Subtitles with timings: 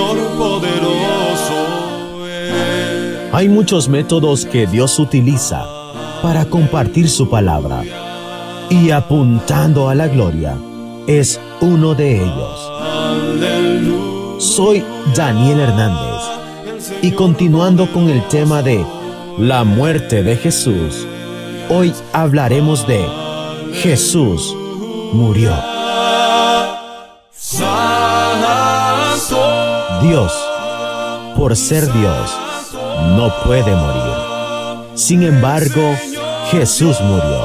[0.00, 3.34] Señor poderoso es.
[3.34, 5.66] Hay muchos métodos que Dios utiliza
[6.22, 7.82] para compartir su palabra
[8.70, 10.56] y apuntando a la gloria
[11.06, 12.72] es uno de ellos.
[14.42, 14.82] Soy
[15.14, 16.22] Daniel Hernández
[17.02, 18.82] y continuando con el tema de
[19.38, 21.06] la muerte de Jesús,
[21.68, 23.06] hoy hablaremos de
[23.74, 24.56] Jesús
[25.12, 25.69] murió.
[30.02, 30.32] Dios,
[31.36, 32.30] por ser Dios,
[33.16, 34.94] no puede morir.
[34.94, 35.94] Sin embargo,
[36.50, 37.40] Jesús murió.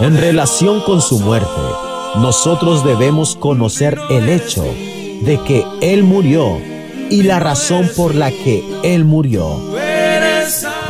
[0.00, 1.60] En relación con su muerte,
[2.16, 6.58] nosotros debemos conocer el hecho de que Él murió
[7.10, 9.60] y la razón por la que Él murió.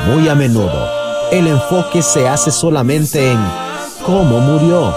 [0.07, 0.89] Muy a menudo,
[1.33, 3.41] el enfoque se hace solamente en
[4.07, 4.95] cómo murió.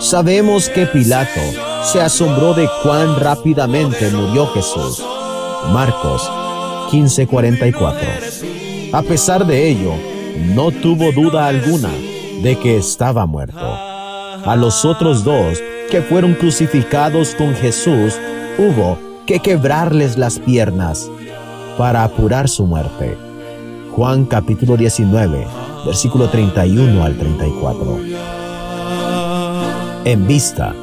[0.00, 1.40] Sabemos que Pilato
[1.82, 5.02] se asombró de cuán rápidamente murió Jesús.
[5.72, 6.30] Marcos
[6.90, 8.42] 15:44.
[8.92, 9.92] A pesar de ello,
[10.54, 11.90] no tuvo duda alguna
[12.42, 13.76] de que estaba muerto.
[14.44, 15.58] A los otros dos
[15.90, 18.18] que fueron crucificados con Jesús,
[18.58, 21.10] hubo que quebrarles las piernas
[21.76, 23.16] para apurar su muerte.
[23.92, 25.46] Juan capítulo 19,
[25.84, 28.00] versículo 31 al 34.
[30.04, 30.74] En vista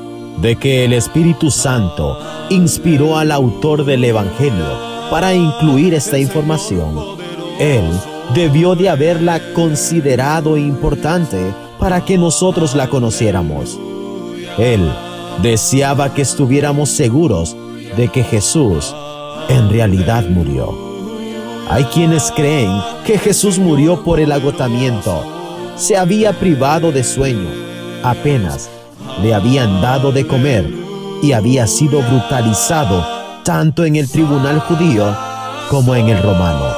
[0.41, 2.17] de que el Espíritu Santo
[2.49, 7.17] inspiró al autor del Evangelio para incluir esta información,
[7.59, 7.83] él
[8.33, 11.37] debió de haberla considerado importante
[11.79, 13.79] para que nosotros la conociéramos.
[14.57, 14.91] Él
[15.41, 17.55] deseaba que estuviéramos seguros
[17.97, 18.95] de que Jesús
[19.49, 20.89] en realidad murió.
[21.69, 22.71] Hay quienes creen
[23.05, 25.23] que Jesús murió por el agotamiento.
[25.75, 27.49] Se había privado de sueño.
[28.03, 28.69] Apenas
[29.21, 30.69] le habían dado de comer
[31.21, 33.05] y había sido brutalizado
[33.43, 35.15] tanto en el tribunal judío
[35.69, 36.75] como en el romano.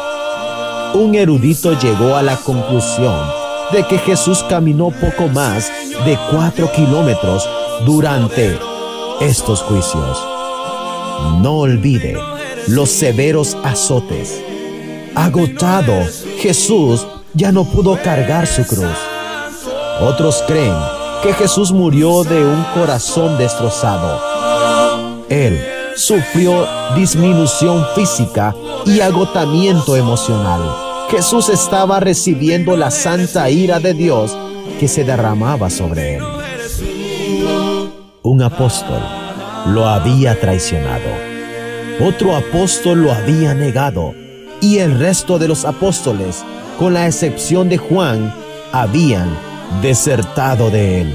[0.93, 3.15] Un erudito llegó a la conclusión
[3.71, 5.71] de que Jesús caminó poco más
[6.05, 7.47] de cuatro kilómetros
[7.85, 8.57] durante
[9.21, 10.17] estos juicios.
[11.41, 12.17] No olvide
[12.67, 14.41] los severos azotes.
[15.15, 15.93] Agotado,
[16.39, 18.97] Jesús ya no pudo cargar su cruz.
[20.01, 20.73] Otros creen
[21.21, 25.25] que Jesús murió de un corazón destrozado.
[25.29, 25.59] Él
[25.95, 28.55] sufrió disminución física
[28.85, 30.61] y agotamiento emocional.
[31.09, 34.35] Jesús estaba recibiendo la santa ira de Dios
[34.79, 36.23] que se derramaba sobre él.
[38.23, 39.01] Un apóstol
[39.67, 41.09] lo había traicionado.
[41.99, 44.13] Otro apóstol lo había negado.
[44.59, 46.43] Y el resto de los apóstoles,
[46.79, 48.33] con la excepción de Juan,
[48.71, 49.29] habían
[49.81, 51.13] desertado de él.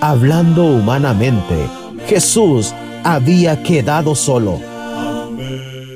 [0.00, 1.68] Hablando humanamente,
[2.06, 4.60] Jesús había quedado solo.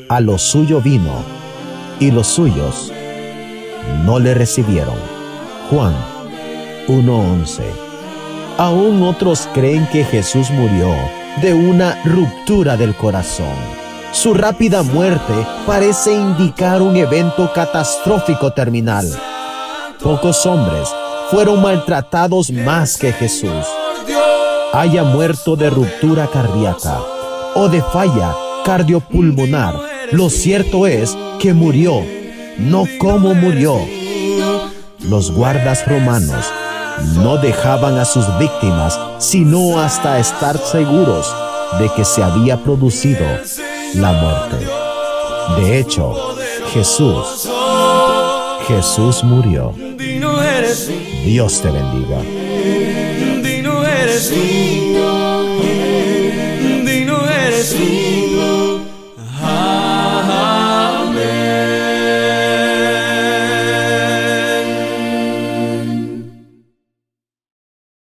[0.08, 1.22] A lo suyo vino
[2.00, 2.92] y los suyos
[4.04, 4.96] no le recibieron.
[5.70, 5.94] Juan
[6.88, 7.62] 1.11
[8.56, 10.94] Aún otros creen que Jesús murió
[11.42, 13.54] de una ruptura del corazón.
[14.12, 15.34] Su rápida muerte
[15.66, 19.06] parece indicar un evento catastrófico terminal.
[20.02, 20.88] Pocos hombres
[21.30, 23.66] fueron maltratados más que Jesús.
[24.72, 27.00] Haya muerto de ruptura cardíaca
[27.54, 28.34] o de falla
[28.64, 29.74] cardiopulmonar,
[30.12, 32.02] lo cierto es que murió,
[32.58, 33.78] no como murió.
[35.00, 36.44] Los guardas romanos
[37.14, 41.34] no dejaban a sus víctimas sino hasta estar seguros
[41.78, 43.26] de que se había producido
[43.94, 44.66] la muerte.
[45.60, 46.14] De hecho,
[46.72, 47.48] Jesús,
[48.68, 49.72] Jesús murió.
[51.24, 52.20] Dios te bendiga.
[53.42, 54.36] Dino eres tú,
[56.84, 58.37] Dino eres tú.